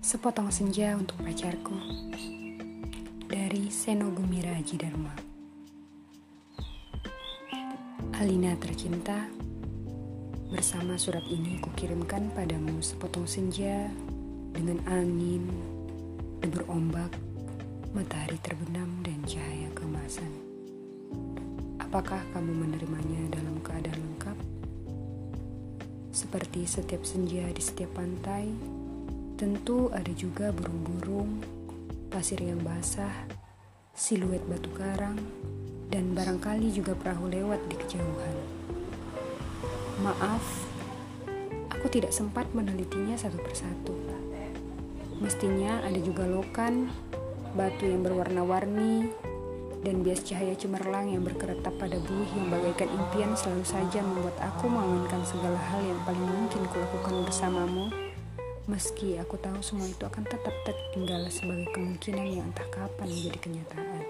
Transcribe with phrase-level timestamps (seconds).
[0.00, 1.76] Sepotong senja untuk pacarku.
[3.28, 5.12] Dari Seno Gumira Haji Dharma
[8.16, 9.28] Alina tercinta
[10.48, 13.92] Bersama surat ini kukirimkan padamu sepotong senja
[14.56, 15.44] Dengan angin,
[16.40, 17.12] debur ombak,
[17.92, 20.32] matahari terbenam dan cahaya kemasan.
[21.76, 24.38] Apakah kamu menerimanya dalam keadaan lengkap?
[26.08, 28.48] Seperti setiap senja di setiap pantai,
[29.40, 31.40] tentu ada juga burung-burung,
[32.12, 33.24] pasir yang basah,
[33.96, 35.16] siluet batu karang,
[35.88, 38.36] dan barangkali juga perahu lewat di kejauhan.
[40.04, 40.44] Maaf,
[41.72, 43.96] aku tidak sempat menelitinya satu persatu.
[45.24, 46.92] Mestinya ada juga lokan,
[47.56, 49.08] batu yang berwarna-warni,
[49.80, 54.68] dan bias cahaya cemerlang yang berkeretap pada buih yang bagaikan impian selalu saja membuat aku
[54.68, 57.88] menginginkan segala hal yang paling mungkin kulakukan bersamamu
[58.70, 64.09] meski aku tahu semua itu akan tetap tertinggal sebagai kemungkinan yang entah kapan menjadi kenyataan